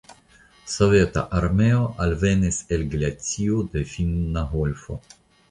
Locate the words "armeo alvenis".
1.39-2.59